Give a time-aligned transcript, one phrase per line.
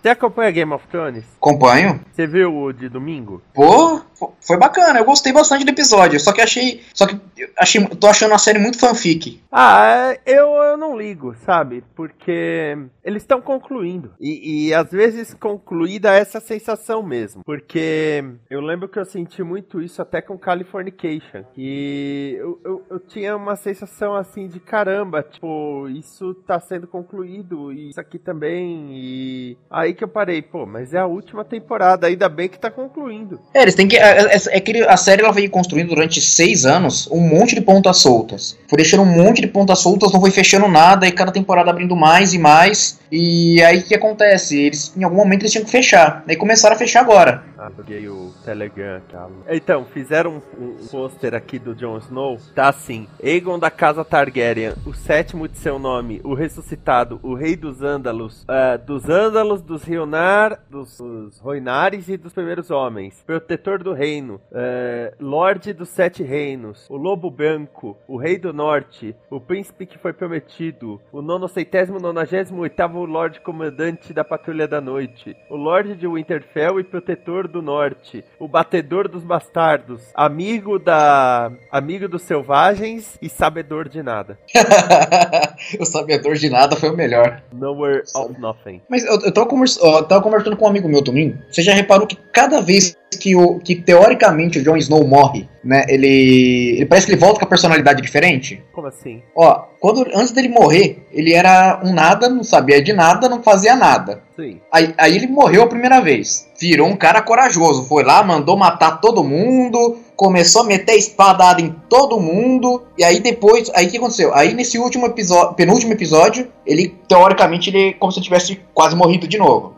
[0.00, 1.24] Você acompanha Game of Thrones?
[1.36, 2.00] Acompanho.
[2.10, 3.42] Você viu o de domingo?
[3.52, 4.00] Pô,
[4.40, 4.98] foi bacana.
[4.98, 6.18] Eu gostei bastante do episódio.
[6.18, 6.82] Só que achei.
[6.94, 7.20] Só que
[7.56, 9.42] achei, tô achando a série muito fanfic.
[9.52, 11.84] Ah, eu, eu não ligo, sabe?
[11.94, 14.12] Porque eles estão concluindo.
[14.18, 17.42] E, e às vezes concluída essa sensação mesmo.
[17.44, 21.44] Porque eu lembro que eu senti muito isso até com Californication.
[21.52, 27.70] Que eu, eu, eu tinha uma sensação assim de caramba, tipo, isso tá sendo concluído.
[27.70, 28.88] E isso aqui também.
[28.92, 32.70] E aí que eu parei, pô, mas é a última temporada, ainda bem que tá
[32.70, 33.40] concluindo.
[33.54, 33.96] É, eles têm que.
[33.96, 37.60] É, é, é que a série ela veio construindo durante seis anos um monte de
[37.60, 38.58] pontas soltas.
[38.68, 41.96] Foi deixando um monte de pontas soltas, não foi fechando nada, e cada temporada abrindo
[41.96, 42.98] mais e mais.
[43.10, 44.58] E aí o que acontece?
[44.58, 46.24] Eles, em algum momento, eles tinham que fechar.
[46.28, 47.42] Aí começaram a fechar agora.
[47.76, 49.30] Joguei o Telegram, cara.
[49.48, 52.38] Então, fizeram um, um pôster aqui do Jon Snow.
[52.54, 57.56] Tá assim: Aegon da Casa Targaryen, o sétimo de seu nome, o ressuscitado, o rei
[57.56, 63.82] dos Ândalos, uh, dos Ândalos, dos Rionar, dos, dos Roinares e dos primeiros homens, protetor
[63.82, 69.40] do reino, uh, Lorde dos Sete Reinos, o Lobo Branco, o Rei do Norte, o
[69.40, 75.36] Príncipe que foi prometido, o nono centésimo nonagésimo oitavo Lorde Comandante da Patrulha da Noite,
[75.50, 81.52] o Lorde de Winterfell e Protetor do Norte, o Batedor dos Bastardos, amigo da.
[81.70, 84.38] amigo dos selvagens e sabedor de nada.
[85.78, 87.42] o sabedor de nada foi o melhor.
[87.52, 88.80] Nowhere of Nothing.
[88.88, 91.38] Mas eu, eu, tava eu tava conversando com um amigo meu domingo.
[91.50, 95.84] Você já reparou que cada vez que, o, que teoricamente o Jon Snow morre, né?
[95.88, 98.62] Ele, ele parece que ele volta com a personalidade diferente.
[98.72, 99.22] Como assim?
[99.34, 103.74] Ó, quando antes dele morrer, ele era um nada, não sabia de nada, não fazia
[103.74, 104.22] nada.
[104.36, 104.60] Sim.
[104.72, 106.48] Aí, aí ele morreu a primeira vez.
[106.58, 111.74] Virou um cara corajoso, foi lá, mandou matar todo mundo, começou a meter espadada em
[111.88, 112.84] todo mundo.
[112.96, 114.34] E aí depois, aí o que aconteceu?
[114.34, 119.26] Aí nesse último episódio, penúltimo episódio, ele teoricamente ele é como se tivesse quase morrido
[119.26, 119.74] de novo.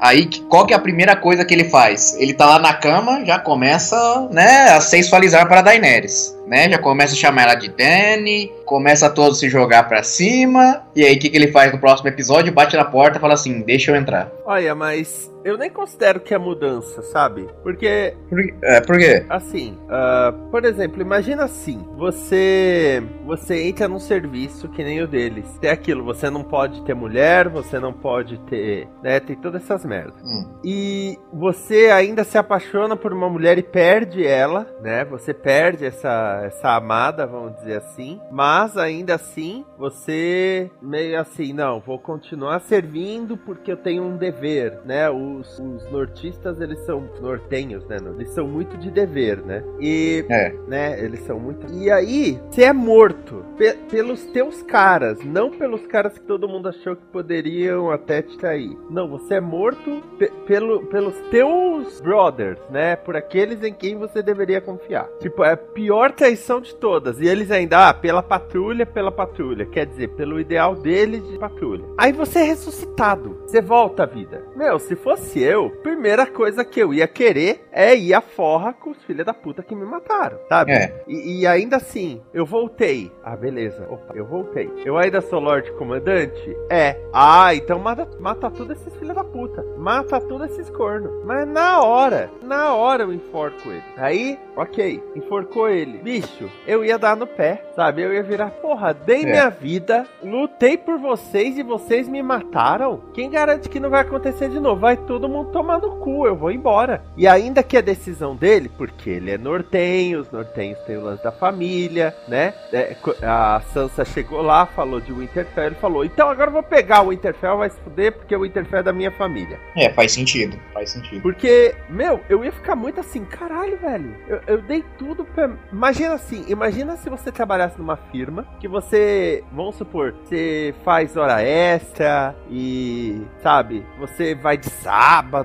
[0.00, 2.16] Aí, qual que é a primeira coisa que ele faz?
[2.18, 6.68] Ele tá lá na cama, já começa, né, a sensualizar para Daenerys, né?
[6.70, 11.04] Já começa a chamar ela de Dany, começa a todos se jogar para cima, e
[11.04, 12.52] aí o que, que ele faz no próximo episódio?
[12.52, 14.30] Bate na porta e fala assim, deixa eu entrar.
[14.44, 17.48] Olha, mas eu nem considero que é mudança, sabe?
[17.62, 18.16] Porque.
[18.28, 19.24] Por, é, por quê?
[19.28, 23.02] Assim, uh, por exemplo, imagina assim: você.
[23.24, 25.56] Você entra num serviço que nem o deles.
[25.58, 28.88] Tem aquilo, você não pode ter mulher, você não pode ter.
[29.02, 29.20] né?
[29.20, 30.20] Tem todas essas merdas.
[30.22, 30.58] Hum.
[30.64, 35.04] E você ainda se apaixona por uma mulher e perde ela, né?
[35.04, 38.20] Você perde essa, essa amada, vamos dizer assim.
[38.30, 44.80] Mas ainda assim, você meio assim, não, vou continuar servindo porque eu tenho um dever,
[44.84, 45.08] né?
[45.08, 47.96] O os, os nortistas, eles são nortenhos, né?
[48.18, 49.62] Eles são muito de dever, né?
[49.80, 50.52] E, É.
[50.66, 51.66] né, eles são muito.
[51.72, 56.68] E aí, você é morto pe- pelos teus caras, não pelos caras que todo mundo
[56.68, 58.76] achou que poderiam até te trair.
[58.90, 62.96] Não, você é morto pe- pelo, pelos teus brothers, né?
[62.96, 65.08] Por aqueles em quem você deveria confiar.
[65.20, 67.20] Tipo, é a pior traição de todas.
[67.20, 69.66] E eles ainda, ah, pela patrulha, pela patrulha.
[69.66, 71.84] Quer dizer, pelo ideal deles de patrulha.
[71.98, 73.38] Aí você é ressuscitado.
[73.46, 74.42] Você volta à vida.
[74.56, 78.90] Meu, se fosse eu, primeira coisa que eu ia querer é ir a forra com
[78.90, 80.72] os filhos da puta que me mataram, sabe?
[80.72, 81.02] É.
[81.06, 83.10] E, e ainda assim, eu voltei.
[83.22, 83.86] Ah, beleza.
[83.90, 84.70] Opa, eu voltei.
[84.84, 86.56] Eu ainda sou Lorde Comandante?
[86.70, 86.96] É.
[87.12, 89.64] Ah, então mata, mata tudo esses filhos da puta.
[89.76, 91.12] Mata tudo esses cornos.
[91.24, 93.82] Mas na hora, na hora eu enforco ele.
[93.96, 95.98] Aí, ok, enforcou ele.
[95.98, 98.02] Bicho, eu ia dar no pé, sabe?
[98.02, 99.26] Eu ia virar, porra, dei É.
[99.26, 103.00] minha vida, lutei por vocês e vocês me mataram.
[103.12, 104.80] Quem garante que não vai acontecer de novo?
[104.80, 107.02] Vai todo mundo tomar no cu, eu vou embora.
[107.16, 111.24] E ainda que a decisão dele, porque ele é nortenho, os nortenhos têm o lance
[111.24, 112.54] da família, né?
[112.72, 117.02] É, a Sansa chegou lá, falou de Winterfell, ele falou, então agora eu vou pegar
[117.02, 119.58] o Winterfell, vai se fuder, porque o Winterfell é da minha família.
[119.76, 120.56] É, faz sentido.
[120.72, 121.22] Faz sentido.
[121.22, 124.14] Porque, meu, eu ia ficar muito assim, caralho, velho.
[124.28, 125.50] Eu, eu dei tudo pra.
[125.72, 131.42] Imagina assim, imagina se você trabalhasse numa firma que você, vamos supor, você faz hora
[131.42, 134.99] extra e, sabe, você vai de sábado,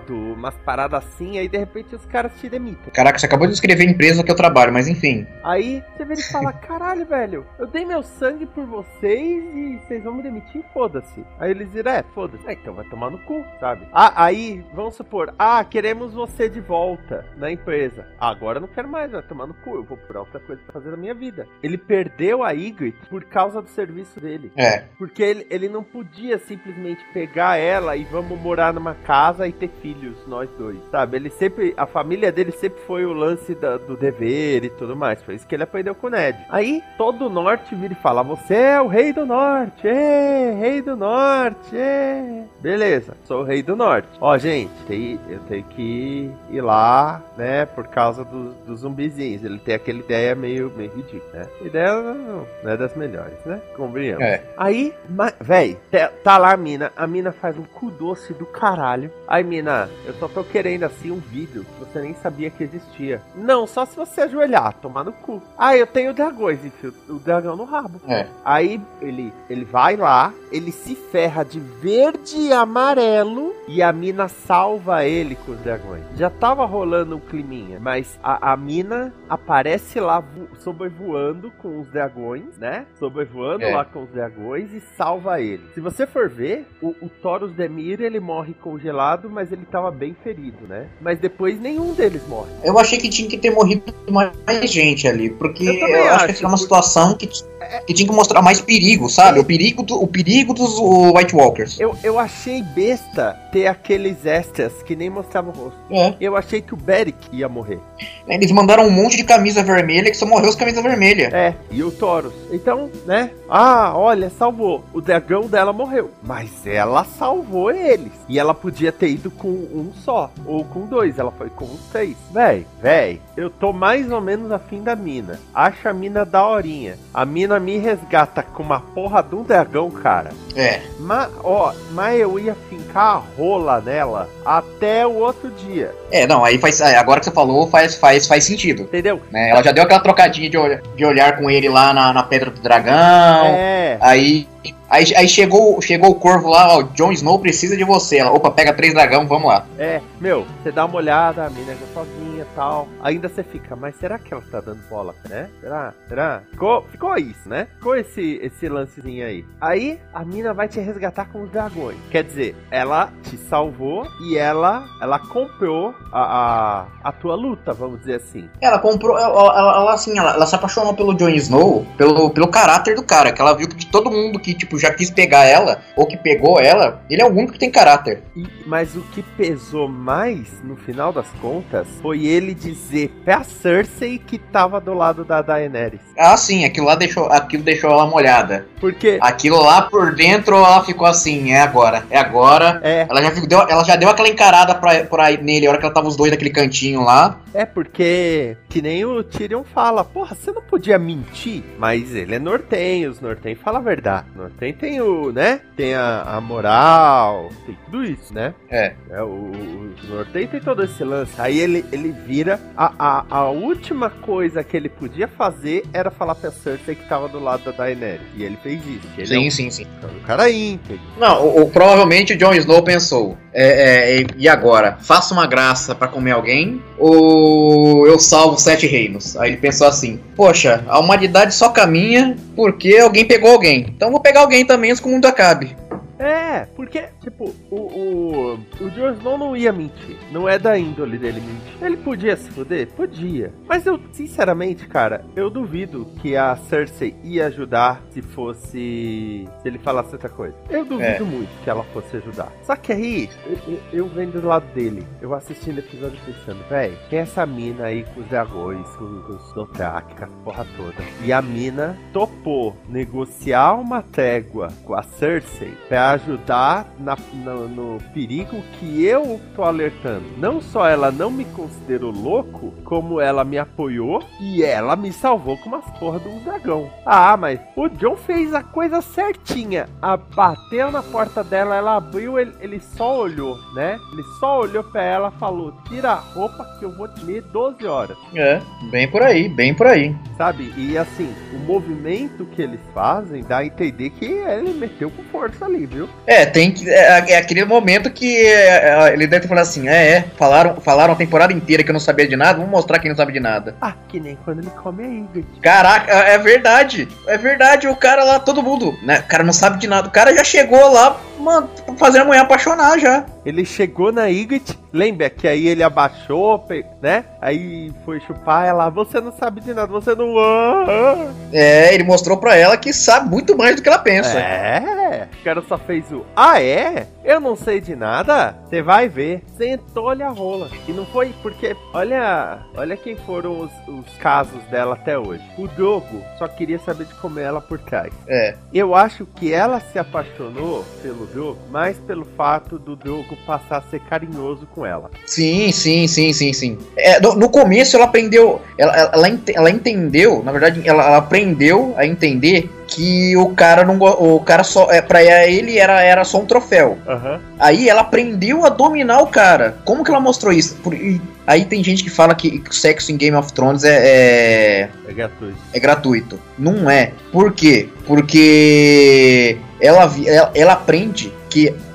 [0.10, 2.92] umas paradas assim, aí de repente os caras te demitem.
[2.94, 5.26] Caraca, você acabou de escrever a empresa que eu trabalho, mas enfim.
[5.44, 10.04] Aí você vê ele fala, caralho, velho, eu dei meu sangue por vocês e vocês
[10.04, 11.24] vão me demitir, foda-se.
[11.40, 12.48] Aí eles dizem, é, foda-se.
[12.48, 13.88] É, então vai tomar no cu, sabe?
[13.94, 18.08] Ah, aí, vamos supor, ah, queremos você de volta na empresa.
[18.20, 20.62] Ah, agora eu não quero mais, vai tomar no cu, eu vou procurar outra coisa
[20.64, 21.48] pra fazer na minha vida.
[21.62, 24.52] Ele perdeu a Ygritte por causa do serviço dele.
[24.56, 24.86] É.
[24.98, 29.70] Porque ele, ele não podia simplesmente pegar ela e vamos morar numa casa e ter
[29.82, 31.18] filhos, nós dois, sabe?
[31.18, 35.22] Ele sempre, a família dele sempre foi o lance da- do dever e tudo mais.
[35.24, 36.38] Foi isso que ele aprendeu com o Ned.
[36.50, 40.82] Aí todo o norte vira e fala: Você é o rei do norte, é, rei
[40.82, 42.44] do norte, é.
[42.60, 44.08] Beleza, sou o rei do norte.
[44.20, 49.44] Ó, gente, tem- eu tenho que ir lá, né, por causa dos, dos zumbizinhos.
[49.44, 51.46] Ele tem aquela ideia meio, meio ridícula, né?
[51.62, 53.62] Ideia não, não é das melhores, né?
[53.76, 54.24] Convenhamos.
[54.26, 54.44] É.
[54.58, 54.94] Aí,
[55.40, 55.78] véi,
[56.24, 59.12] tá lá a mina, a mina faz um cu doce do caralho.
[59.36, 63.22] Aí, mina, eu só tô querendo assim um vídeo que você nem sabia que existia.
[63.36, 65.42] Não, só se você ajoelhar, tomar no cu.
[65.58, 68.00] Ah, eu tenho dragões, enfio o dragão no rabo.
[68.08, 68.28] É.
[68.46, 74.30] Aí ele, ele vai lá, ele se ferra de verde e amarelo e a mina
[74.30, 76.04] salva ele com os dragões.
[76.16, 81.88] Já tava rolando um climinha, mas a, a mina aparece lá vo, sobrevoando com os
[81.90, 82.86] dragões, né?
[82.98, 83.76] Sobrevoando É.
[83.76, 85.64] lá com os dragões e salva ele.
[85.74, 90.16] Se você for ver, o, o Taurus Demir ele morre congelado, mas ele tava bem
[90.24, 90.88] ferido, né?
[91.02, 92.50] Mas depois nenhum deles morre.
[92.64, 94.32] Eu achei que tinha que ter morrido mais
[94.72, 98.16] gente ali, porque Eu eu, acho, acho, que era uma situação que, que tinha que
[98.16, 99.40] mostrar mais perigo, sabe?
[99.40, 100.76] O perigo, do, o perigo dos
[101.16, 101.80] White Walkers.
[101.80, 105.80] Eu, eu achei besta ter aqueles extras que nem mostravam o rosto.
[105.90, 106.16] É.
[106.20, 107.80] Eu achei que o Beric ia morrer.
[108.28, 111.30] Eles mandaram um monte de camisa vermelha que só morreu os camisa vermelha.
[111.34, 112.34] É, e o Taurus.
[112.52, 113.32] Então, né?
[113.50, 114.84] Ah, olha, salvou.
[114.94, 116.12] O dragão dela morreu.
[116.24, 118.12] Mas ela salvou eles.
[118.28, 120.32] E ela podia ter ido com um só.
[120.46, 121.20] Ou com dois.
[121.20, 122.18] Ela foi com três.
[122.32, 125.40] Véi, véi, eu tô mais ou menos afim da mina.
[125.54, 126.98] Acho a mina daorinha.
[127.14, 130.32] A mina me resgata com uma porra de um dragão, cara.
[130.56, 130.82] É.
[131.00, 135.94] Mas, ó, mas eu ia fincar a rola nela até o outro dia.
[136.12, 136.80] É, não, aí faz.
[136.80, 138.84] é, Agora que você falou, faz, faz, faz sentido.
[138.84, 139.22] Entendeu?
[139.32, 139.50] Né?
[139.50, 140.58] Ela já deu aquela trocadinha de,
[140.96, 142.94] de olhar com ele lá na, na Pedra do Dragão.
[142.94, 143.98] É.
[144.00, 144.48] Aí,
[144.90, 148.18] aí, aí chegou, chegou o corvo lá, ó, Jon Snow precisa de você.
[148.20, 149.66] Ela, opa, pega três dragão, vamos lá.
[149.78, 152.88] É, meu, você dá uma olhada, a mina é gostosinha e tal.
[153.02, 155.50] Ainda você fica, mas será que ela tá dando bola, né?
[155.62, 155.94] Será?
[156.08, 156.42] Será?
[156.52, 157.68] Ficou, ficou isso, né?
[157.78, 159.46] Ficou esse, esse lancezinho aí.
[159.62, 161.98] Aí a mina vai te resgatar com os dragões.
[162.10, 168.00] Quer dizer, ela te salvou e ela, ela comprou a, a, a tua luta, vamos
[168.00, 168.50] dizer assim.
[168.62, 169.30] Ela comprou, ela,
[169.60, 173.42] ela- assim, ela, ela se apaixonou pelo Jon Snow, pelo, pelo caráter do cara, que
[173.42, 177.02] ela viu que todo mundo que, tipo, já quis pegar ela, ou que pegou ela,
[177.10, 178.24] ele é o único que tem caráter.
[178.36, 184.18] E- mas o que pesou mais, no final das contas, foi ele dizer pra Cersei
[184.18, 186.00] que tava do lado da Daenerys.
[186.18, 188.66] Ah, sim, aquilo lá deixou, aquilo deixou ela molhada.
[188.80, 192.80] Porque Aquilo lá por dentro, ela ficou assim, é agora, é agora.
[192.84, 195.86] é, Ela já, deu, ela já deu aquela encarada pra, pra nele, a hora que
[195.86, 197.40] ela tava os dois naquele cantinho lá.
[197.54, 202.40] É porque, que nem o Tyrion fala, porra, você não podia mentir, mas ele é
[202.40, 204.26] nortenho, os nortenhos falam a verdade.
[204.46, 205.60] Norten tem o, né?
[205.76, 208.54] Tem a, a moral, tem tudo isso, né?
[208.70, 208.94] É.
[209.10, 211.34] É, o, o, o tem todo esse lance.
[211.38, 212.60] Aí ele, ele vira.
[212.78, 217.28] A, a, a última coisa que ele podia fazer era falar pra Cersei que tava
[217.28, 218.22] do lado da Daenerys.
[218.36, 219.08] E ele fez isso.
[219.18, 219.88] Ele Sim, é sim, sim.
[220.04, 221.02] um, um cara íntegro.
[221.18, 224.98] Não, o, o- provavelmente o Jon Snow pensou: é, é, e agora?
[225.02, 229.36] Faço uma graça pra comer alguém ou eu salvo sete reinos?
[229.38, 233.86] Aí ele pensou assim: Poxa, a humanidade só caminha porque alguém pegou alguém.
[233.96, 235.76] Então vou pegar alguém também antes que o mundo acabe.
[236.20, 240.18] É, porque, tipo, o, o, o Jon Snow não ia mentir.
[240.32, 241.84] Não é da índole dele mentir.
[241.86, 242.88] Ele podia se fuder?
[242.94, 243.52] Podia.
[243.68, 249.48] Mas eu, sinceramente, cara, eu duvido que a Cersei ia ajudar se fosse.
[249.62, 250.56] Se ele falasse outra coisa.
[250.70, 251.20] Eu duvido É.
[251.22, 252.52] muito que ela fosse ajudar.
[252.64, 256.98] Só que aí, eu, eu- vendo do lado dele, eu assistindo o episódio pensando, véi,
[257.10, 260.96] tem essa mina aí com os dragões, com, com os Dothraki, com a porra toda.
[261.24, 267.98] E a mina topou negociar uma trégua com a Cersei pra ajudar na- no, no
[268.14, 270.24] perigo que eu tô alertando.
[270.38, 275.58] Não só ela não me considerou louco, como ela me apoiou e ela me salvou
[275.58, 276.90] com umas porra de um dragão.
[277.06, 279.88] Ah, mas o John fez a coisa certinha.
[280.02, 283.98] A bateu na porta dela, ela abriu, ele, ele só olhou, né?
[284.14, 287.42] Ele só olhou pra ela e falou: Tira a roupa que eu vou te comer
[287.42, 288.18] 12 horas.
[288.36, 290.16] É, bem por aí, bem por aí.
[290.38, 290.74] Sabe?
[290.78, 295.66] E assim, o movimento que eles fazem dá a entender que ele meteu com força
[295.66, 296.10] ali, viu?
[296.28, 296.90] É, tem que.
[296.90, 301.14] É, é aquele momento que é, é, ele deve falado assim: é, é, falaram, falaram
[301.14, 303.40] a temporada inteira que eu não sabia de nada, vamos mostrar quem não sabe de
[303.40, 303.76] nada.
[303.82, 305.60] Ah, que nem quando ele come a Ygritte.
[305.62, 307.08] Caraca, é verdade.
[307.28, 309.20] É verdade, o cara lá, todo mundo, né?
[309.20, 310.08] O cara não sabe de nada.
[310.08, 313.26] O cara já chegou lá, mano, fazendo a mulher apaixonar já.
[313.46, 316.66] Ele chegou na Ygritte, lembra que aí ele abaixou,
[317.02, 317.26] né?
[317.42, 320.38] Aí foi chupar ela, você não sabe de nada, você não...
[320.38, 324.02] Ah, É, ele mostrou pra ela que sabe muito mais do que ela ah.
[324.02, 324.40] pensa.
[324.40, 326.26] É, o cara só fez o...
[326.36, 327.08] Ah, é?
[327.24, 328.56] Eu não sei de nada?
[328.66, 329.44] Você vai ver.
[329.58, 330.70] Sentou-lhe a rola.
[330.88, 331.76] E não foi porque...
[331.94, 335.44] Olha, olha quem foram os, os casos dela até hoje.
[335.58, 338.14] O Drogo só queria saber de comer ela por trás.
[338.28, 338.56] É.
[338.74, 343.82] Eu acho que ela se apaixonou pelo Drogo mais pelo fato do Drogo passar a
[343.82, 345.10] ser carinhoso com ela.
[345.26, 346.78] Sim, sim, sim, sim, sim.
[346.98, 348.62] É, no, no começo ela aprendeu.
[348.78, 353.50] Ela, ela, ela ente- ela entendeu, na verdade, ela, ela aprendeu a entender que o
[353.50, 356.98] cara não o cara só é para ele era, era só um troféu.
[357.08, 357.42] Aham.
[357.60, 359.78] Aí ela aprendeu a dominar o cara.
[359.84, 360.76] Como que ela mostrou isso?
[360.84, 363.96] Por- e aí tem gente que fala que o sexo em Game of Thrones é,
[363.98, 365.58] é, É gratuito.
[365.74, 366.40] é gratuito.
[366.60, 367.12] Não é.
[367.32, 367.90] Por quê?
[368.06, 371.34] Porque ela, ela, ela aprende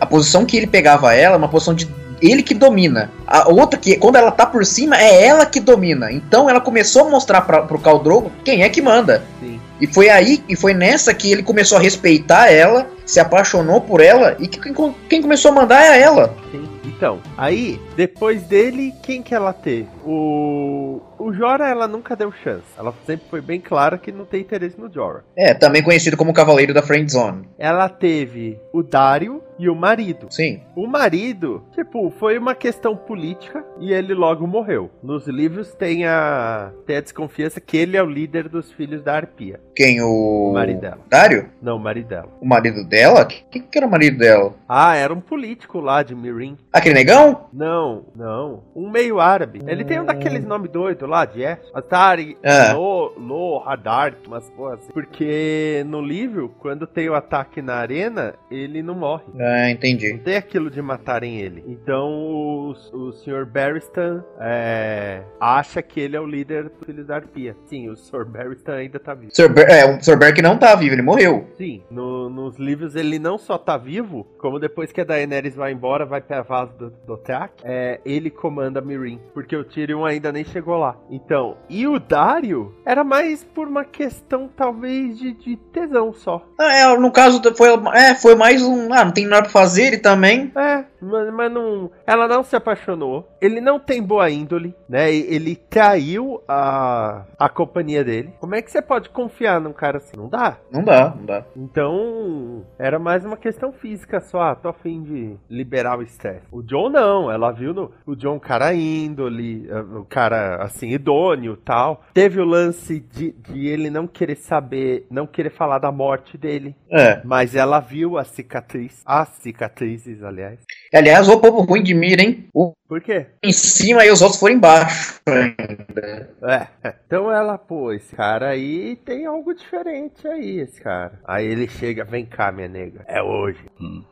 [0.01, 1.89] a posição que ele pegava ela é uma posição de
[2.21, 3.11] ele que domina.
[3.27, 6.13] A outra que, quando ela tá por cima, é ela que domina.
[6.13, 9.23] Então ela começou a mostrar pra, pro Khal Drogo quem é que manda.
[9.41, 9.59] Sim.
[9.81, 14.01] E foi aí, e foi nessa que ele começou a respeitar ela, se apaixonou por
[14.03, 14.75] ela, e que quem,
[15.09, 16.35] quem começou a mandar é ela.
[16.53, 16.69] Sim.
[17.01, 19.89] Então, aí, depois dele, quem que ela teve?
[20.05, 21.01] O.
[21.19, 22.65] O Jora, ela nunca deu chance.
[22.79, 25.25] Ela sempre foi bem clara que não tem interesse no Jora.
[25.35, 27.49] É, também conhecido como Cavaleiro da Friend Zone.
[27.59, 30.27] Ela teve o Dario e o marido.
[30.31, 30.61] Sim.
[30.75, 34.91] O marido, tipo, foi uma questão política e ele logo morreu.
[35.03, 39.15] Nos livros tem a, tem a desconfiança que ele é o líder dos filhos da
[39.17, 39.61] Arpia.
[39.77, 40.01] Quem?
[40.01, 40.51] O.
[40.51, 40.99] O marido dela.
[41.09, 41.51] Dário?
[41.61, 42.29] Não, o marido dela.
[42.41, 43.25] O marido dela?
[43.27, 44.55] Quem que era o marido dela?
[44.69, 46.57] Ah, era um político lá de Mirin.
[46.73, 47.47] Aquele negão?
[47.53, 48.63] Não, não.
[48.75, 49.61] Um meio árabe.
[49.67, 51.61] Ele tem um daqueles nomes doidos lá, de S.
[51.75, 52.73] Atari, Ah.
[52.73, 54.93] Lo, Lo, Hadar, umas coisas assim.
[54.93, 59.25] Porque no livro, quando tem o ataque na arena, ele não morre.
[59.39, 60.19] Ah, Não entendi.
[60.19, 61.65] tem aquilo de matarem ele.
[61.67, 63.45] Então o, o Sr.
[63.47, 66.71] Barristan é, acha que ele é o líder
[67.07, 67.57] da Arpia.
[67.67, 68.25] Sim, o Sr.
[68.25, 69.33] Barristan ainda tá vivo.
[69.35, 71.47] Sir Ber é, o Sir Berk não tá vivo, ele morreu.
[71.57, 75.73] Sim, no- nos livros ele não só tá vivo, como depois que a Daenerys vai
[75.73, 80.33] embora, vai pra vaso do, do Teak, é, ele comanda Mirin, porque o Tyrion ainda
[80.33, 80.97] nem chegou lá.
[81.11, 86.47] Então, e o Dario era mais por uma questão talvez de, de tesão só.
[86.59, 88.93] Ah, é, no caso foi, é, foi mais um.
[88.93, 90.53] Ah, não tem nada pra fazer, ele também.
[90.57, 91.91] É, mas, mas não.
[92.07, 93.29] Ela não se apaixonou.
[93.41, 95.13] Ele não tem boa índole, né?
[95.13, 98.33] Ele traiu a, a companhia dele.
[98.41, 100.17] Como é que você pode confiar num cara assim?
[100.17, 100.59] Não dá.
[100.71, 101.45] Não dá, não dá.
[101.57, 104.41] Então, era mais uma questão física só.
[104.41, 106.47] Ah, tô a fim de liberar o estresse.
[106.51, 111.57] O John não, ela viu no, o John cara índole, eh, o cara assim, idôneo
[111.57, 112.03] tal.
[112.15, 116.75] Teve o lance de, de ele não querer saber, não querer falar da morte dele.
[116.91, 117.21] É.
[117.25, 119.03] Mas ela viu a cicatriz.
[119.05, 120.59] A cicatrizes, aliás.
[120.93, 122.49] Aliás, o povo ruim de mira, hein?
[122.55, 123.27] Um Por quê?
[123.43, 125.21] em cima e os outros foram embaixo.
[125.27, 126.31] ainda.
[126.43, 126.67] É,
[127.07, 131.21] então ela, pô, esse cara aí tem algo diferente aí, esse cara.
[131.25, 133.61] Aí ele chega, vem cá, minha nega, é hoje.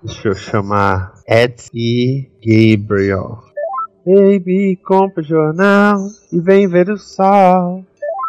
[0.02, 3.38] Deixa eu chamar Ed e Gabriel.
[4.06, 5.98] Baby, compra o jornal
[6.32, 7.84] e vem ver o sol.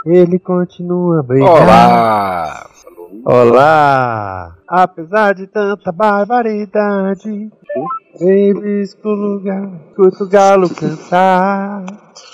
[0.06, 1.52] Ele continua brilhando.
[1.52, 2.70] Olá!
[3.26, 4.56] Olá!
[4.68, 7.50] Apesar de tanta barbaridade,
[8.20, 11.86] babies pro lugar, escuta o galo cantar.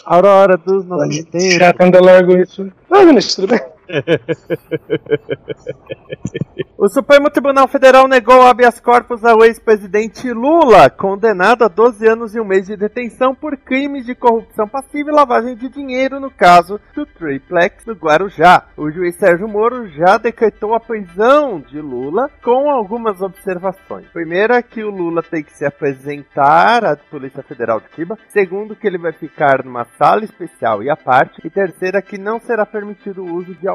[0.06, 1.26] Aurora dos nossos.
[1.58, 2.70] Já quando eu largo isso.
[2.92, 3.75] Ah, Vinícius, tudo bem?
[6.78, 12.40] O Supremo Tribunal Federal negou habeas corpus ao ex-presidente Lula, condenado a 12 anos e
[12.40, 16.78] um mês de detenção por crimes de corrupção passiva e lavagem de dinheiro no caso
[16.94, 18.66] do Triplex do Guarujá.
[18.76, 24.08] O juiz Sérgio Moro já decretou a prisão de Lula com algumas observações.
[24.12, 28.18] Primeira, que o Lula tem que se apresentar à Polícia Federal de Cuba.
[28.28, 31.40] Segundo, que ele vai ficar numa sala especial e à parte.
[31.46, 33.68] E terceira, que não será permitido o uso de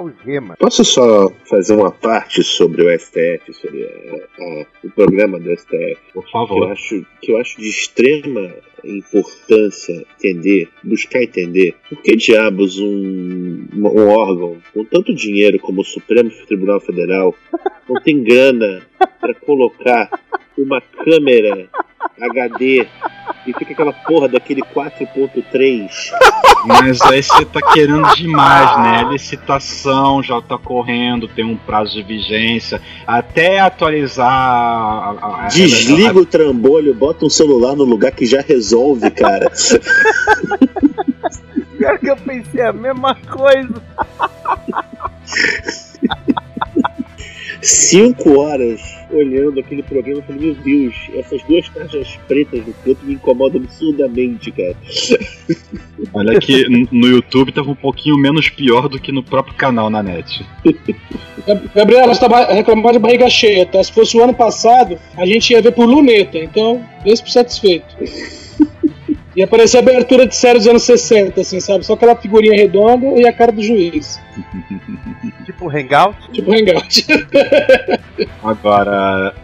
[0.58, 5.96] Posso só fazer uma parte sobre o STF, sobre a- a- o programa do STF?
[6.14, 6.72] Por Que eu, favor.
[6.72, 8.54] acho, que eu acho de extrema
[8.84, 15.84] importância entender, buscar entender por que diabos um, um órgão com tanto dinheiro como o
[15.84, 17.34] Supremo Tribunal Federal
[17.88, 18.82] não tem grana
[19.20, 20.08] para colocar
[20.62, 21.68] uma câmera
[22.20, 22.86] HD
[23.46, 25.88] e fica aquela porra daquele 4.3
[26.66, 28.98] Mas aí você tá querendo demais, né?
[28.98, 32.80] A licitação já tá correndo, tem um prazo de vigência.
[33.06, 34.28] Até atualizar.
[34.30, 39.50] a- a- a- Desliga o trambolho, bota um celular no lugar que já resolve, cara.
[41.78, 43.82] Pior que eu pensei a mesma coisa.
[47.62, 48.80] Cinco horas
[49.12, 53.62] olhando aquele programa, eu falei, meu Deus, essas duas caixas pretas no canto me incomodam
[53.62, 54.76] absurdamente, cara.
[56.14, 60.02] Olha que no YouTube tava um pouquinho menos pior do que no próprio canal na
[60.02, 60.44] net.
[61.46, 63.82] Gab- Gabriela, você tá reclamando de barriga cheia, tá?
[63.82, 67.86] Se fosse o ano passado, a gente ia ver por luneta, então, deixe por satisfeito.
[69.36, 71.84] Ia parecer a abertura de série dos anos 60, assim, sabe?
[71.86, 74.20] Só aquela figurinha redonda e a cara do juiz.
[75.44, 76.30] Tipo Hangout.
[76.32, 77.06] Tipo hangout.
[78.42, 79.34] Agora,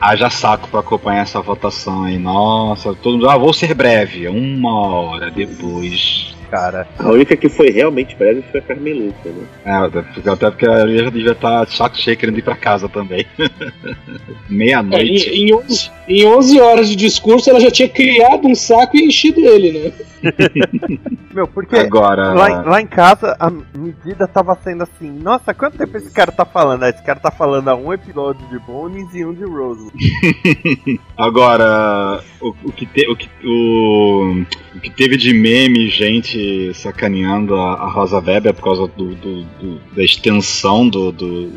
[0.00, 2.18] haja saco pra acompanhar essa votação aí.
[2.18, 3.30] Nossa, todo mundo.
[3.30, 4.28] Ah, vou ser breve.
[4.28, 6.33] Uma hora depois.
[6.54, 9.44] Cara, A única que foi realmente breve foi a Carmen Luca, né?
[9.64, 13.26] É, até porque a já devia estar de saco cheio querendo ir pra casa também.
[14.48, 15.30] Meia-noite.
[15.30, 19.02] em, em 11, em 11 horas de discurso, ela já tinha criado um saco e
[19.02, 19.92] enchido ele, né?
[21.34, 22.32] meu, porque Agora.
[22.32, 26.30] lá, em- lá em casa a medida tava sendo assim: nossa, quanto tempo esse cara
[26.32, 26.82] tá falando?
[26.84, 29.90] Ah, esse cara tá falando a um episódio de Bones e um de Rose.
[31.16, 34.44] Agora, o, o que te- o, que, o,
[34.76, 39.44] o que teve de meme, gente sacaneando a, a Rosa Weber por causa do, do-
[39.44, 41.50] do- da extensão do, do-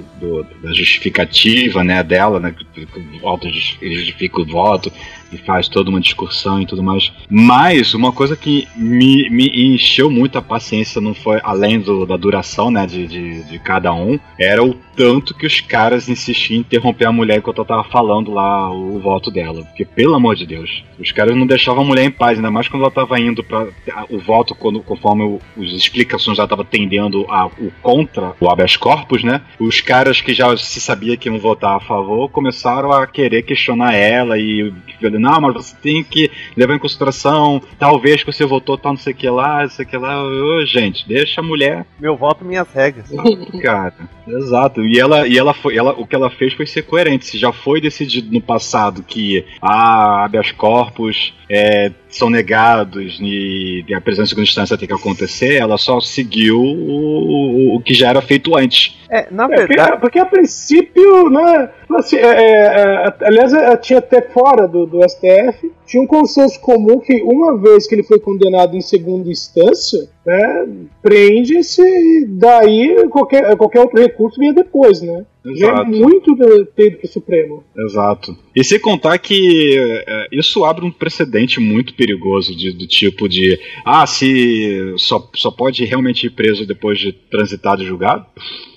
[0.62, 2.54] da justificativa né, dela, né?
[2.58, 4.92] que- que o voto justifica o voto
[5.32, 7.12] e faz toda uma discussão e tudo mais.
[7.30, 12.18] Mas uma coisa que me, me encheu muito a paciência não foi além do- da
[12.18, 16.60] duração né, de, de, de cada um, era o tanto que os caras insistiam em
[16.62, 19.64] interromper a mulher enquanto ela tava falando lá o, voto dela.
[19.64, 22.68] Porque, pelo amor de Deus, os caras não deixavam a mulher em paz, ainda mais
[22.68, 23.68] quando ela tava indo para
[24.10, 29.24] o voto, quando, conforme as explicações já tava tendendo a, o contra o habeas corpus,
[29.24, 29.42] né?
[29.60, 33.94] Os caras que já se sabia que iam votar a favor começaram a querer questionar
[33.94, 34.74] ela e
[35.20, 39.14] não, mas você tem que levar em consideração, talvez que você votou tal, não sei
[39.14, 40.24] o que lá, não sei o que lá.
[40.24, 43.08] Ô, gente, deixa a mulher Meu voto, minhas regras.
[43.62, 43.94] Cara,
[44.28, 44.84] exato.
[44.84, 47.26] E ela, e ela foi, ela, o que ela fez foi ser coerente.
[47.26, 54.02] Se já foi decidido no passado que a habeas corpus é, são negados e a
[54.02, 58.10] prisão em segunda instância tem que acontecer, ela só seguiu o, o, o que já
[58.10, 58.98] era feito antes.
[59.10, 60.02] É, na É, porque, verdade.
[60.02, 61.70] porque a princípio, né?
[61.96, 66.60] Assim, é, é, é, aliás, é, tinha até fora do, do STF, tinha um consenso
[66.60, 70.68] comum que uma vez que ele foi condenado em segunda instância, né,
[71.02, 75.26] prende-se e daí qualquer, qualquer outro recurso vinha depois, né?
[75.56, 75.90] Já é Exato.
[75.92, 77.64] muito de- ter ido pro Supremo.
[77.78, 78.36] Exato.
[78.54, 83.58] E sem contar que é, isso abre um precedente muito perigoso de- do tipo de
[83.86, 88.26] ah, se só, só pode realmente ir preso depois de transitado e julgado,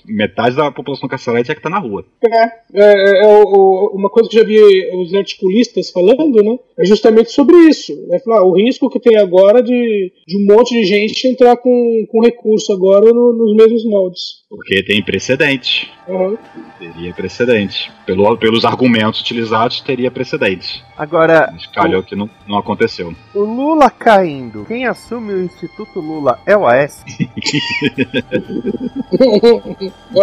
[0.05, 2.05] metade da população carcerária é que tá na rua.
[2.23, 4.57] É, é, é o- o- uma coisa que já vi
[4.95, 6.57] os articulistas falando, né?
[6.79, 7.93] É justamente sobre isso.
[8.07, 8.17] Né?
[8.19, 12.21] Falar, o risco que tem agora de, de um monte de gente entrar com, com
[12.21, 14.41] recurso agora no- nos mesmos moldes.
[14.49, 15.91] Porque tem precedente.
[16.07, 16.37] Uhum.
[16.77, 17.91] Teria precedente.
[18.05, 20.83] Pelo, pelos argumentos utilizados, teria precedente.
[20.97, 23.13] Agora, Mas calhou que não, não aconteceu.
[23.33, 26.61] o Lula caindo, quem assume o Instituto Lula é o?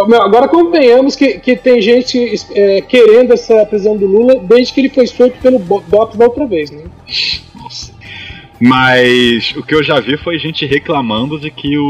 [0.07, 4.81] Meu, Agora convenhamos que, que tem gente é, querendo essa prisão do Lula desde que
[4.81, 6.85] ele foi solto pelo DOPS da outra vez, né?
[8.61, 11.85] Mas o que eu já vi foi gente reclamando de que o,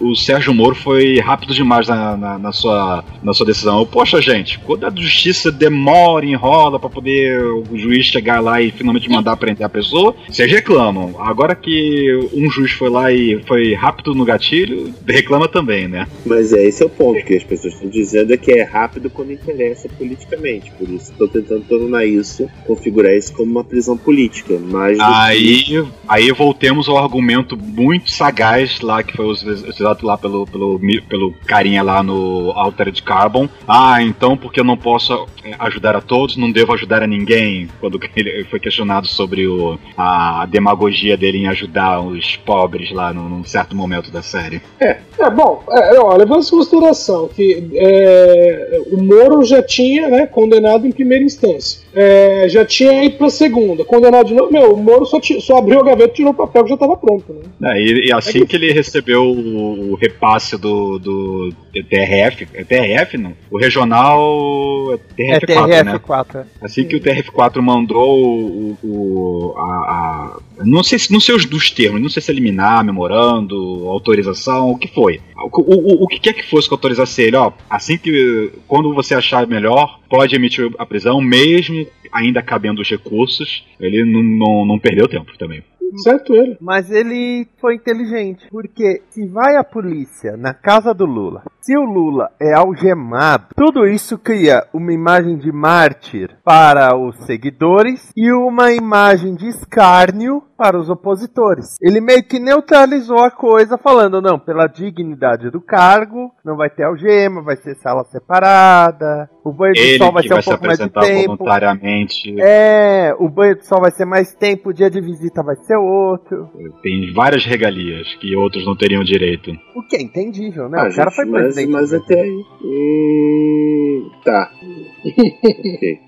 [0.00, 3.84] o, o Sérgio Moro foi rápido demais na, na, na sua, na sua decisão.
[3.86, 9.08] Poxa, gente, quando a justiça demora, enrola pra poder o juiz chegar lá e finalmente
[9.10, 11.14] mandar prender a pessoa, vocês reclamam.
[11.18, 16.06] Agora que um juiz foi lá e foi rápido no gatilho, reclama também, né?
[16.24, 19.10] Mas é esse é o ponto que as pessoas estão dizendo é que é rápido
[19.10, 20.70] quando interessa politicamente.
[20.72, 24.58] Por isso estou tentando tornar isso, configurar isso como uma prisão política.
[24.58, 30.80] Mas Aí, aí voltemos ao argumento muito sagaz lá que foi usado lá pelo, pelo,
[31.08, 33.48] pelo carinha lá no Altered Carbon.
[33.66, 37.68] Ah, então porque eu não posso é, ajudar a todos, não devo ajudar a ninguém?
[37.80, 43.28] Quando ele foi questionado sobre o, a demagogia dele em ajudar os pobres lá num,
[43.28, 44.60] num certo momento da série.
[44.80, 44.98] É,
[45.30, 50.92] bom, é, ó, levando em consideração que é, o Moro já tinha né, condenado em
[50.92, 51.85] primeira instância.
[51.98, 54.52] É, já tinha ido pra segunda, condenado de novo.
[54.52, 56.96] Meu, o Moro só, só abriu a gaveta e tirou o papel que já tava
[56.96, 57.72] pronto, né?
[57.74, 63.16] É, e, e assim que ele recebeu o, o repasse do, do TRF, é TRF
[63.16, 63.32] não?
[63.50, 65.98] O regional é É TRF4, né?
[65.98, 66.44] TRF4.
[66.60, 68.76] Assim que o TRF4 mandou o.
[68.84, 72.34] o- a, a- não sei se não sei os dos termos, não sei se é
[72.34, 75.20] liminar, memorando, autorização, o que foi.
[75.36, 79.14] O, o, o que quer que fosse que autorizasse ele, ó, assim que quando você
[79.14, 84.78] achar melhor, pode emitir a prisão, mesmo ainda cabendo os recursos, ele não, não, não
[84.78, 85.62] perdeu tempo também.
[86.02, 86.56] Certo ele.
[86.60, 91.82] Mas ele foi inteligente, porque se vai a polícia na casa do Lula, se o
[91.82, 98.70] Lula é algemado, tudo isso cria uma imagem de mártir para os seguidores e uma
[98.70, 101.76] imagem de escárnio para os opositores.
[101.82, 106.84] Ele meio que neutralizou a coisa, falando: não, pela dignidade do cargo, não vai ter
[106.84, 110.66] algema, vai ser sala separada, o banho de sol vai ser vai um se pouco
[110.66, 111.36] mais de apresentar tempo.
[111.36, 112.34] voluntariamente.
[112.40, 115.76] É, o banho de sol vai ser mais tempo, o dia de visita vai ser
[115.76, 116.48] outro.
[116.82, 119.50] Tem várias regalias que outros não teriam direito.
[119.74, 120.78] O que é entendível, né?
[120.80, 122.44] Ah, o cara gente, foi mas, mas até aí.
[122.62, 124.50] Hum, tá.
[125.04, 126.00] ok.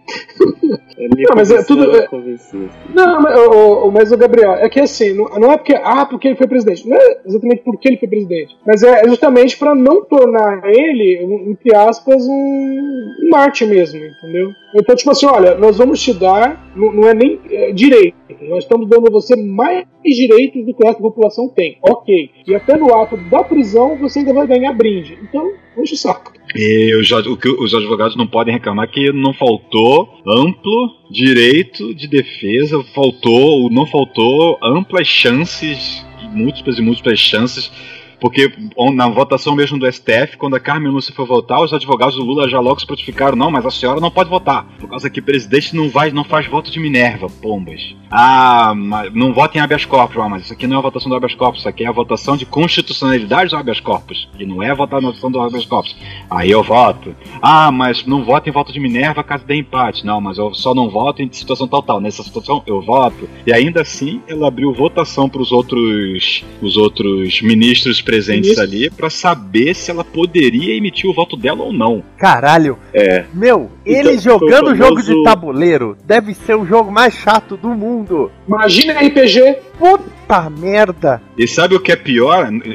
[0.98, 2.68] É me Não, mas é tudo- convenceu, convenceu.
[2.92, 6.04] Não, mas, o, o, mas o Gabriel, é que assim, não, não é porque, ah,
[6.04, 6.88] porque ele foi presidente.
[6.88, 8.56] Não é exatamente porque ele foi presidente.
[8.66, 14.50] Mas é justamente para não tornar ele, entre aspas, um, um Marte mesmo, entendeu?
[14.74, 18.64] Então, tipo assim, olha, nós vamos te dar, não, não é nem é, direito, nós
[18.64, 21.78] estamos dando a você mais direitos do que a população tem.
[21.82, 22.30] Ok.
[22.46, 25.18] E até no ato da prisão você ainda vai ganhar brinde.
[25.22, 25.37] Então,
[25.76, 26.32] enche o saco.
[26.54, 33.70] E os, os advogados não podem reclamar que não faltou amplo direito de defesa, faltou,
[33.70, 37.70] não faltou amplas chances, múltiplas e múltiplas chances,
[38.20, 38.52] porque
[38.94, 42.48] na votação mesmo do STF, quando a Carmen Lúcia foi votar, os advogados do Lula
[42.48, 45.22] já logo se prontificaram, não, mas a senhora não pode votar, por causa que o
[45.22, 47.94] presidente não vai, não faz voto de Minerva, pombas.
[48.10, 51.16] Ah, mas não vota em habeas corpus, mas isso aqui não é a votação do
[51.16, 54.70] habeas corpus, isso aqui é a votação de constitucionalidade do habeas corpus, e não é
[54.70, 55.94] a votação do habeas corpus.
[56.30, 57.14] Aí eu voto.
[57.40, 60.04] Ah, mas não voto em voto de Minerva caso dê empate.
[60.04, 62.00] Não, mas eu só não voto em situação tal tal.
[62.00, 63.28] Nessa situação eu voto.
[63.46, 68.58] E ainda assim ela abriu votação para os outros os outros ministros presentes Ministros.
[68.66, 72.02] ali para saber se ela poderia emitir o voto dela ou não.
[72.16, 73.24] Caralho, É.
[73.34, 77.12] meu, ele Então, jogando foi o jogo de famoso- tabuleiro deve ser o jogo mais
[77.12, 78.32] chato do mundo.
[78.48, 79.56] Imagina RPG.
[79.78, 81.22] Puta merda.
[81.38, 82.50] E sabe o que é pior?
[82.52, 82.72] Eu,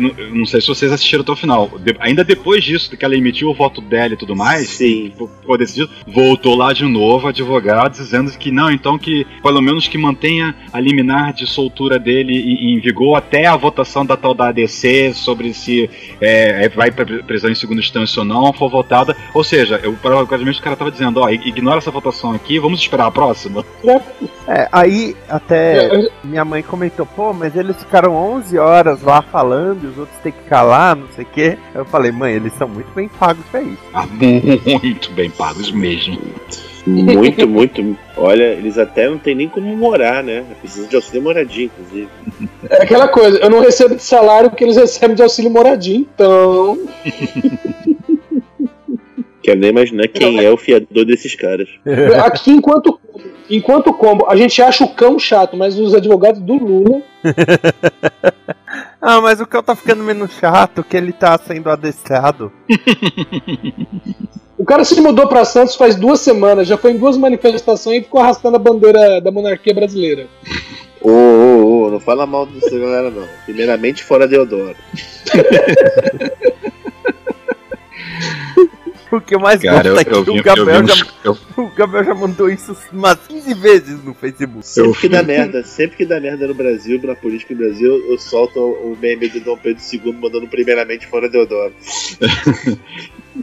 [0.00, 1.70] eu- eu não- sei se vocês assistiram até o final.
[1.78, 5.12] De- ainda depois disso, que ela emitiu o voto dela e tudo mais, Sim.
[5.40, 9.98] ficou decidido, voltou lá de novo, advogado, dizendo que não, então que pelo menos que
[9.98, 14.48] mantenha a liminar de soltura dele em, em vigor até a votação da tal da
[14.48, 15.90] ADC sobre se
[16.20, 19.14] é, é, vai pra prisão em segunda instância ou não, for votada.
[19.34, 23.06] Ou seja, eu praticamente o cara tava dizendo, ó, ignora essa votação aqui, vamos esperar
[23.06, 23.64] a próxima.
[24.48, 29.84] É, aí até É, minha mãe comentou, pô, mas eles ficaram 11 horas lá falando
[29.84, 31.58] e os outros têm que calar, não sei o quê.
[31.74, 33.82] Eu falei, mãe, eles são muito bem pagos pra isso.
[33.92, 36.18] Ah, muito bem pagos mesmo.
[36.86, 37.98] Muito, muito.
[38.16, 40.44] Olha, eles até não tem nem como morar, né?
[40.60, 42.08] Precisam de auxílio moradia, inclusive.
[42.70, 46.78] É aquela coisa, eu não recebo de salário porque eles recebem de auxílio moradia, então.
[49.42, 51.68] Quero nem imaginar quem é o fiador desses caras.
[52.24, 52.98] Aqui, enquanto,
[53.50, 57.02] enquanto combo, a gente acha o cão chato, mas os advogados do Lula.
[59.08, 62.50] Ah, mas o cão tá ficando menos chato, que ele tá sendo adestrado.
[64.58, 68.04] O cara se mudou pra Santos faz duas semanas, já foi em duas manifestações e
[68.04, 70.26] ficou arrastando a bandeira da monarquia brasileira.
[71.02, 73.28] Ô, ô, ô, não fala mal dessa galera, não.
[73.44, 74.76] Primeiramente, fora Deodoro.
[79.12, 81.38] O que eu mais Cara, eu, é que eu vi, o, vi Gabriel já, eu,
[81.56, 84.66] o Gabriel já mandou isso umas 15 vezes no Facebook.
[84.66, 88.04] Sempre Eu- que dá merda, sempre que dá merda no Brasil, na política no Brasil,
[88.10, 91.72] eu solto o meme do Dom Pedro II mandando primeiramente fora Deodoro.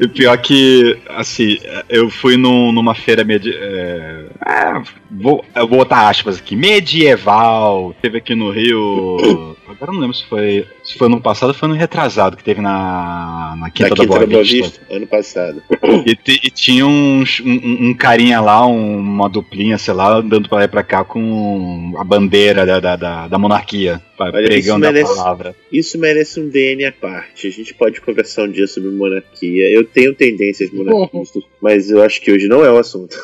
[0.01, 5.77] E pior que, assim, eu fui num- numa feira medi é, é, vou, eu vou
[5.77, 7.95] botar aspas aqui, medieval.
[8.01, 9.55] Teve aqui no Rio.
[9.69, 10.65] Agora não lembro se foi.
[10.83, 14.01] Se foi no passado ou foi no retrasado que teve na, na Quinta Da da
[14.01, 14.67] Quinta Boa da Boa Vista.
[14.79, 15.63] Vista, ano passado.
[16.05, 20.17] E, te- e tinha uns- um, um- um carinha lá, um- uma duplinha, sei lá,
[20.17, 24.39] andando pra lá e pra cá com a bandeira da, da, da, da monarquia, Olha,
[24.39, 25.55] isso pregando a merece- palavra.
[25.71, 27.47] Isso merece um DNA à parte.
[27.47, 29.69] A gente pode conversar um dia sobre monarquia.
[29.71, 33.15] Eu tenho tendências monarquistas, mas eu acho que hoje não é o assunto.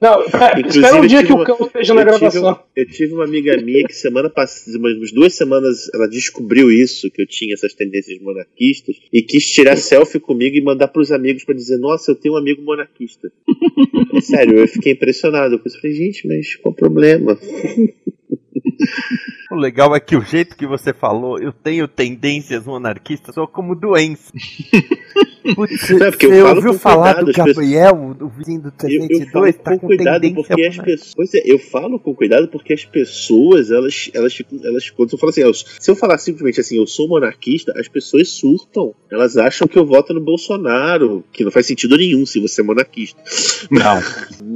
[0.00, 2.60] Não, é, Inclusive, espera um dia que o uma- cão esteja na eu tive gravação.
[2.76, 7.22] Eu tive uma amiga minha que semana passada, umas duas semanas, ela descobriu isso, que
[7.22, 11.54] eu tinha essas tendências monarquistas, e quis tirar selfie comigo e mandar pros amigos pra
[11.54, 13.30] dizer, nossa, eu tenho um amigo monarquista.
[14.14, 15.54] É Sério, eu fiquei impressionado.
[15.54, 17.38] Eu falei, gente, mas qual o problema?
[19.54, 23.74] O legal é que o jeito que você falou, eu tenho tendências monarquistas, sou como
[23.74, 24.32] doença.
[25.54, 28.28] Putz, Não, porque eu você falo ouviu com falar cuidado, do as pessoas- Gabriel, do
[28.30, 31.12] vizinho do Eu, eu falo 302, tá com cuidado tendência porque as pessoas.
[31.14, 35.28] Pois é, eu falo com cuidado porque as pessoas, elas, elas, elas quando eu falo
[35.30, 38.94] assim, eu- se eu falar simplesmente assim, eu sou monarquista, as pessoas surtam.
[39.12, 42.64] Elas acham que eu voto no Bolsonaro, que não faz sentido nenhum se você é
[42.64, 43.22] monarquista.
[43.70, 44.00] Não.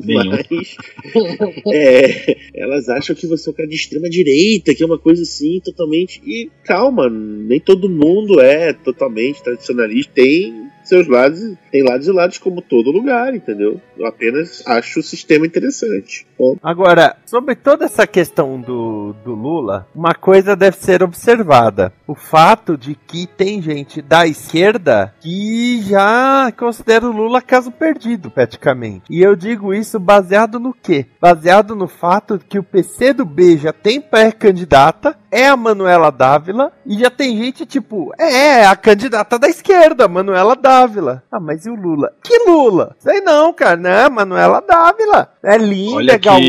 [0.04, 0.76] Mas
[1.70, 5.22] é, elas acham que você é um cara de extrema direita, que é uma coisa
[5.22, 6.20] assim, totalmente.
[6.24, 10.12] E calma, nem todo mundo é totalmente tradicionalista.
[10.14, 13.80] Tem seus lados, tem lados e lados como todo lugar, entendeu?
[13.96, 16.26] Eu apenas acho o sistema interessante.
[16.36, 16.58] Ponto.
[16.62, 22.76] Agora, sobre toda essa questão do, do Lula, uma coisa deve ser observada: o fato
[22.76, 29.02] de que tem gente da esquerda que já considera o Lula caso perdido, praticamente.
[29.10, 31.04] E eu digo isso baseado no quê?
[31.20, 36.10] Baseado no fato de que o PC do B já tem pré-candidata, é a Manuela
[36.10, 41.22] Dávila, e já tem gente tipo, é, é a candidata da esquerda, Manuela Dávila.
[41.30, 42.14] Ah, mas e o Lula?
[42.24, 42.96] Que Lula?
[42.98, 44.08] Sei não, cara, né?
[44.08, 45.30] Manuela Dávila.
[45.44, 46.40] É linda, Olha é gaúcha.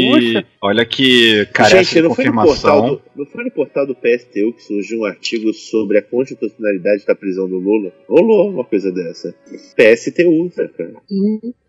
[0.42, 2.96] que, olha que carece Gente, de não foi, no portal confirmação.
[2.96, 7.16] do, não foi no portal do PSTU que surgiu um artigo sobre a constitucionalidade da
[7.16, 7.92] prisão do Lula?
[8.08, 9.34] Rolou uma coisa dessa.
[9.76, 10.94] PSTU, né, cara?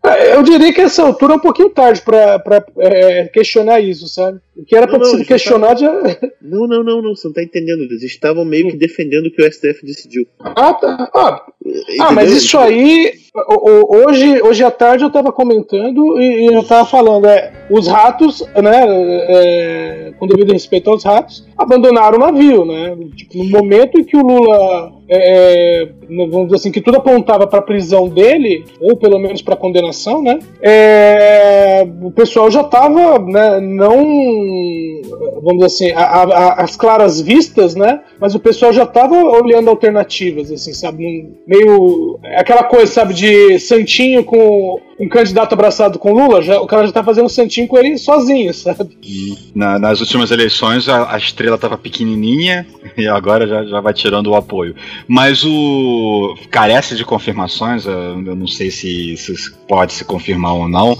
[0.03, 4.39] Eu diria que essa altura é um pouquinho tarde pra, pra é, questionar isso, sabe?
[4.57, 5.91] O que era Não, pra ter não, sido já questionado já.
[6.41, 7.81] Não, não, não, não, você não tá entendendo.
[7.83, 10.25] Eles estavam meio que defendendo o que o STF decidiu.
[10.39, 11.09] Ah, tá.
[11.13, 11.45] Ah?
[11.99, 13.13] Ah, mas isso aí,
[13.47, 18.85] hoje, hoje à tarde eu tava comentando e, eu tava falando, é, os ratos, né,
[18.87, 24.17] é, com devido respeito aos ratos, abandonaram o navio, né, tipo, no momento em que
[24.17, 29.19] o Lula, é, é, vamos dizer assim, que tudo apontava pra prisão dele, ou pelo
[29.19, 29.90] menos pra condenação,
[30.21, 33.97] né, é, o pessoal já tava, né, não,
[35.43, 39.69] vamos dizer assim, a- a- as claras vistas, né, mas o pessoal já tava olhando
[39.69, 46.13] alternativas, assim, sabe, num- meio, aquela coisa, sabe, de santinho com um candidato abraçado com
[46.13, 48.97] Lula, já, o cara já tá fazendo santinho com ele sozinho, sabe?
[49.55, 54.27] Na- nas últimas eleições a, a estrela estava pequenininha e agora já, já vai tirando
[54.27, 54.75] o apoio.
[55.07, 59.33] Mas o carece de confirmações, eu não sei se isso
[59.67, 60.97] pode se confirmar ou não,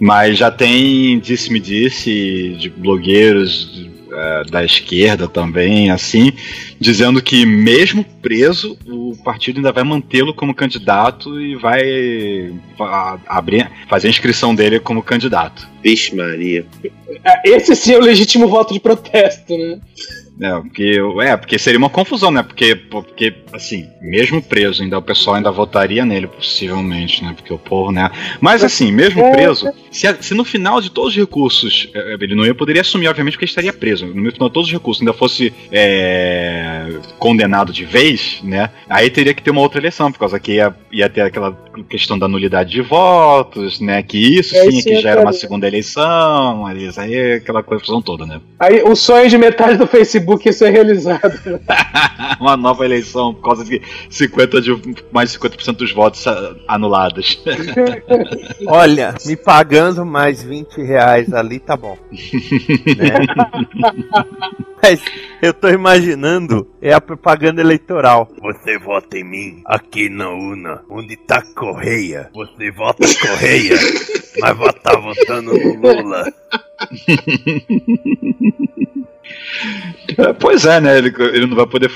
[0.00, 3.95] mas já tem disse-me disse de blogueiros de,
[4.50, 6.32] da esquerda também, assim,
[6.80, 12.52] dizendo que mesmo preso o partido ainda vai mantê-lo como candidato e vai
[13.26, 15.68] abrir, fazer a inscrição dele como candidato.
[15.82, 16.66] Vixe, Maria.
[17.24, 19.78] É, Esse sim é o legítimo voto de protesto, né?
[20.40, 22.42] É, porque, é, porque seria uma confusão, né?
[22.42, 27.32] Porque, porque, assim, mesmo preso, ainda o pessoal ainda votaria nele, possivelmente, né?
[27.34, 28.10] Porque o povo, né?
[28.40, 29.30] Mas assim, mesmo É.
[29.32, 33.08] preso, se, se no final de todos os recursos, é, ele não ia poderia assumir,
[33.08, 34.06] obviamente, porque ele estaria preso.
[34.06, 38.70] No final de todos os recursos ainda fosse é, condenado de vez, né?
[38.88, 41.52] Aí teria que ter uma outra eleição, por causa que ia, ia ter aquela
[41.84, 44.02] questão da nulidade de votos, né?
[44.02, 47.34] Que isso É, sim, isso que ia já era uma segunda eleição, mas aí é
[47.34, 48.40] aquela confusão toda, né?
[48.58, 51.38] Aí o sonho de metade do Facebook ia ser realizado.
[52.40, 54.70] uma nova eleição por causa de 50 de
[55.12, 57.42] mais de 50% dos votos ah, anulados.
[58.66, 61.96] Olha, me pagando mais 20 reais ali, tá bom.
[62.10, 63.10] Né?
[64.82, 65.02] Mas
[65.42, 68.28] eu tô imaginando é a propaganda eleitoral.
[68.40, 72.30] Você vota em mim aqui na UNA, onde tá Correia.
[72.32, 73.74] Você vota Correia,
[74.38, 76.32] mas vai tá votando no Lula.
[80.38, 80.98] Pois é, né?
[80.98, 81.90] Ele, ele não vai poder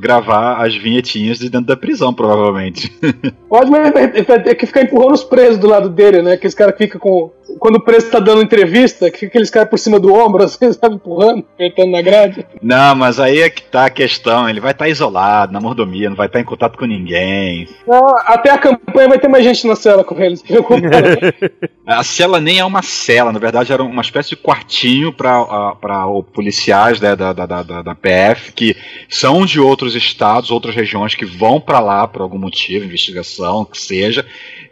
[0.00, 2.90] gravar as vinhetinhas de dentro da prisão, provavelmente.
[3.48, 6.32] Pode, mas ele vai ter que ficar empurrando os presos do lado dele, né?
[6.32, 7.30] Aqueles caras que ficam com.
[7.58, 10.72] Quando o preso tá dando entrevista, que fica aqueles caras por cima do ombro, assim,
[10.72, 12.46] sabe, empurrando, apertando na grade.
[12.62, 14.48] Não, mas aí é que tá a questão.
[14.48, 17.68] Ele vai estar isolado, na mordomia, não vai estar em contato com ninguém.
[17.86, 20.42] Não, até a campanha vai ter mais gente na cela com eles.
[20.42, 20.80] preocupa.
[21.86, 26.06] A cela nem é uma cela, na verdade era uma espécie de quartinho para
[26.54, 28.76] policiais né, da, da, da- da PF que
[29.08, 33.78] são de outros estados, outras regiões que vão para lá por algum motivo, investigação, que
[33.78, 34.24] seja.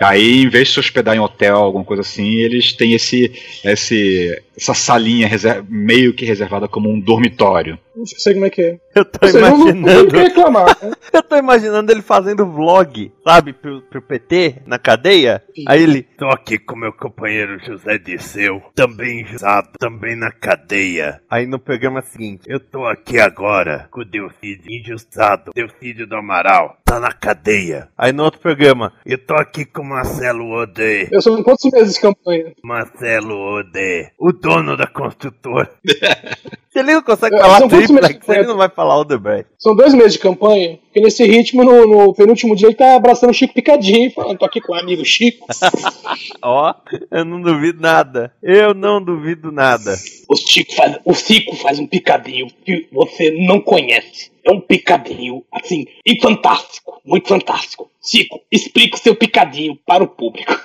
[0.02, 3.32] Aí, em vez de se hospedar em hotel, alguma coisa assim, eles têm esse,
[3.64, 7.78] esse, essa salinha reser- meio que reservada como um dormitório.
[7.94, 8.80] Não sei como é que é.
[8.94, 10.08] Eu tô seja, não, não imaginando.
[10.08, 10.66] que reclamar.
[10.82, 10.92] Né?
[11.12, 15.42] Eu tô imaginando ele fazendo vlog, sabe, pro, pro PT na cadeia.
[15.68, 16.02] Aí ele.
[16.16, 21.20] Tô aqui com meu companheiro José Disseu, também usado, também na cadeia.
[21.30, 26.78] Aí no programa seguinte, eu tô aqui agora com o Delcídio, injustado, Delcídio do Amaral,
[26.86, 27.88] tá na cadeia.
[27.96, 32.00] Aí no outro programa, eu tô aqui com Marcelo Ode, Eu sou quantos meses de
[32.00, 32.54] campanha?
[32.64, 35.70] Marcelo Ode, o dono da construtora.
[36.72, 39.50] Se ele não consegue É, falar são triplex, ele não vai falar Odebrecht.
[39.58, 43.28] São dois meses de campanha, porque nesse ritmo, no, no penúltimo dia, ele tá abraçando
[43.28, 45.46] o Chico Picadinho, falando, tô aqui com o amigo Chico.
[46.40, 46.74] Ó,
[47.10, 48.32] eu não duvido nada.
[48.42, 49.94] Eu não duvido nada.
[50.26, 54.32] O Chico faz, o Chico faz um picadinho que você não conhece.
[54.42, 57.90] É um picadinho, assim, e fantástico, muito fantástico.
[58.02, 60.58] Chico, explica o seu picadinho para o público.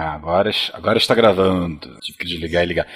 [0.00, 1.98] Ah, agora, agora está gravando.
[2.00, 2.86] Tive que desligar e ligar.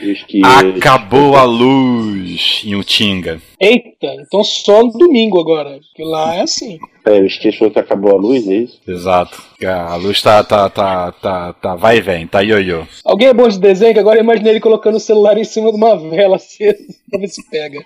[0.76, 3.42] Acabou a luz em Utinga.
[3.58, 6.78] Eita, então só no domingo agora, porque lá é assim.
[7.04, 8.80] É, o Skate falou que acabou a luz, é isso?
[8.86, 9.42] Exato.
[9.66, 12.84] A luz tá, tá, tá, tá, tá, vai e vem, tá ioiô.
[13.04, 15.70] Alguém é bom de desenho, que agora eu imaginei ele colocando o celular em cima
[15.70, 16.78] de uma vela acesa
[17.10, 17.80] pra ver se pega.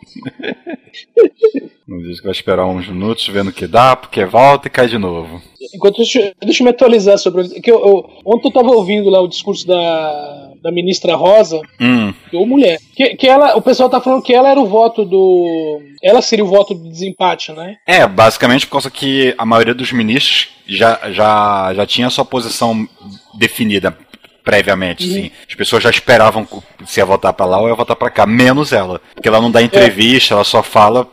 [1.86, 4.88] Não diz que vai esperar uns minutos vendo o que dá, porque volta e cai
[4.88, 5.40] de novo.
[5.74, 7.48] Enquanto deixa, eu- deixa eu me atualizar sobre.
[7.60, 12.12] Que eu, eu- ontem eu tava ouvindo lá o discurso da, da ministra Rosa, Hum,
[12.32, 12.78] ou mulher.
[12.96, 15.80] Que, que ela, o pessoal tá falando que ela era o voto do.
[16.02, 17.76] Ela seria o voto do desempate, né?
[17.86, 22.86] É, basicamente por causa que a maioria dos ministros já, já, já tinha sua posição
[23.34, 23.96] definida
[24.44, 25.12] previamente, Uhum.
[25.14, 25.30] sim.
[25.48, 26.46] As pessoas já esperavam
[26.86, 29.00] se ia votar pra lá ou ia votar pra cá, menos ela.
[29.12, 31.04] Porque ela não dá entrevista, ela só fala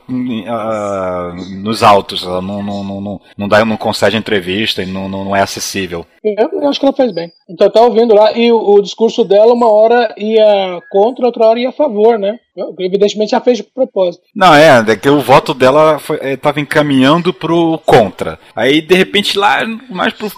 [0.47, 5.09] ah, nos autos, ela não, não, não, não, não, dá, não concede entrevista e não,
[5.09, 6.05] não, não é acessível.
[6.23, 7.31] Eu, eu acho que ela faz bem.
[7.49, 11.47] Então eu tava ouvindo lá, e o, o discurso dela, uma hora ia contra, outra
[11.47, 12.39] hora ia a favor, né?
[12.55, 14.23] Eu, evidentemente já fez de propósito.
[14.35, 18.39] Não, é, é que o voto dela foi, é, tava encaminhando pro contra.
[18.55, 20.31] Aí, de repente, lá mais pro,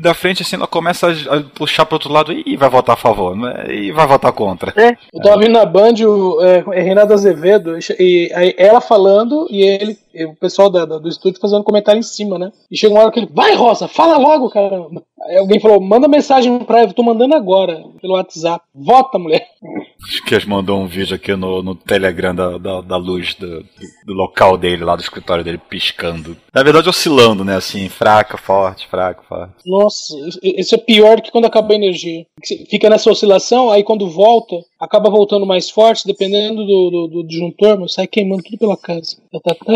[0.00, 2.98] da frente, assim, ela começa a, a puxar pro outro lado e vai votar a
[2.98, 3.66] favor, né?
[3.68, 4.72] e vai votar contra.
[5.12, 9.62] Eu tava ouvindo na Band o é, é Renato Azevedo, e, aí ela falando e
[9.62, 12.50] ele, e o pessoal da- da- do estúdio fazendo comentário em cima, né?
[12.70, 15.02] E chega uma hora que ele, vai Rosa, fala logo, caramba.
[15.28, 18.64] Aí alguém falou, manda mensagem pra ela, eu tô mandando agora, pelo WhatsApp.
[18.74, 19.46] Vota, mulher.
[20.04, 23.60] Acho que eles mandou um vídeo aqui no, no Telegram da, da, da luz do,
[24.06, 26.36] do- local dele, lá do escritório dele, piscando.
[26.54, 27.56] Na verdade, oscilando, né?
[27.56, 29.54] Assim, fraca, forte, fraca, forte.
[29.66, 32.24] Nossa, isso- é pior que quando acaba a energia.
[32.68, 37.80] Fica nessa oscilação, aí quando volta, acaba voltando mais forte, dependendo do, do, do disjuntor,
[37.80, 39.16] mas sai queimando tudo pela casa.
[39.32, 39.72] Tá, tá, tá.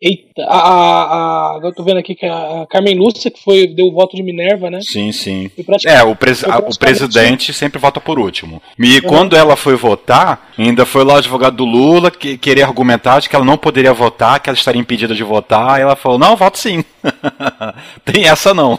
[0.00, 3.86] Eita, a, a, a- eu tô vendo aqui que a, Carmen Lúcia, que foi, deu
[3.88, 4.80] o voto de Minerva, né?
[4.80, 5.50] Sim, sim.
[5.84, 8.60] É, o, presi- a- o presidente sempre vota por último.
[8.78, 13.20] E quando ela foi votar, ainda foi lá o advogado do Lula que querer argumentar
[13.20, 16.18] de que ela não poderia votar, que ela estaria impedida de votar, e ela falou,
[16.18, 16.82] não, voto sim.
[18.04, 18.76] Tem essa não.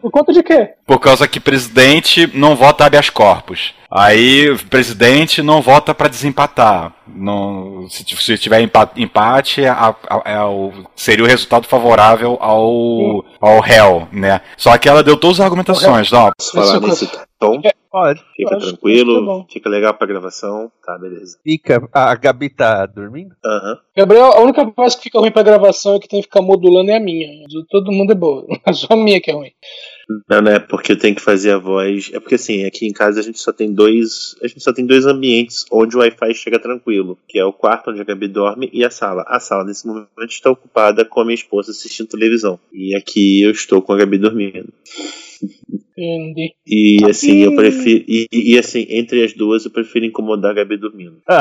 [0.00, 0.70] Por conta de quê?
[0.86, 3.74] Por causa que presidente não vota habeas corpus.
[3.90, 6.94] Aí o presidente não vota para desempatar.
[7.06, 13.24] Não, se, se tiver empa- empate, a- a- é o- seria o resultado favorável ao,
[13.40, 14.42] ao réu, né?
[14.58, 16.10] Só que ela deu todas as argumentações.
[16.10, 17.62] Não, Posso falar Isso, nesse tom?
[17.90, 18.22] Pode.
[18.36, 20.70] Fica tranquilo, tá fica legal pra gravação.
[20.84, 21.38] Tá, beleza.
[21.42, 21.88] Fica.
[21.90, 23.34] A Gabi tá dormindo?
[23.42, 23.78] Aham.
[23.96, 26.90] Gabriel, a única voz que fica ruim pra gravação e que tem que ficar modulando
[26.90, 27.26] é a minha.
[27.48, 28.44] De Todo mundo é boa.
[28.74, 29.50] Só a minha que é ruim.
[30.28, 32.10] Não, não é porque eu tenho que fazer a voz.
[32.12, 34.34] É porque assim, aqui em casa a gente só tem dois.
[34.42, 37.18] A gente só tem dois ambientes onde o Wi-Fi chega tranquilo.
[37.28, 39.24] Que é o quarto onde a Gabi dorme e a sala.
[39.26, 42.58] A sala nesse momento está ocupada com a minha esposa assistindo televisão.
[42.72, 44.72] E aqui eu estou com a Gabi dormindo.
[45.96, 46.54] Entendi.
[46.66, 48.04] E assim, eu prefiro.
[48.08, 51.20] E, e, e, assim, entre as duas, eu prefiro incomodar a Gabi dormindo.
[51.28, 51.34] É.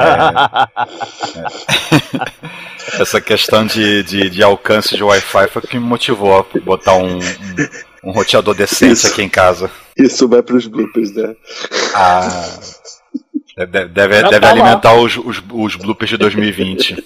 [3.01, 6.95] Essa questão de, de, de, alcance de Wi-Fi foi o que me motivou a botar
[6.95, 7.21] um, um,
[8.07, 9.69] um roteador decente isso, aqui em casa.
[9.97, 11.35] Isso vai pros bloopers, né?
[11.93, 12.59] Ah.
[13.57, 17.03] Deve, deve, deve tá alimentar os, os, os bloopers de 2020.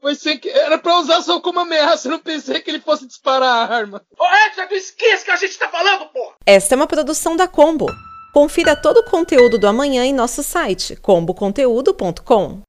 [0.00, 0.48] Foi sem que.
[0.48, 4.02] Era pra usar só como ameaça, eu não pensei que ele fosse disparar a arma.
[4.18, 6.34] Ô, Edson, não esqueça que a gente tá falando, porra!
[6.44, 7.86] Esta é uma produção da Combo.
[8.34, 12.62] Confira todo o conteúdo do amanhã em nosso site comboconteúdo.com.